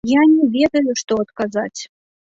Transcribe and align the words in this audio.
Я 0.11 0.21
не 0.29 0.45
ведаю, 0.55 0.97
што 1.05 1.21
адказаць. 1.27 1.81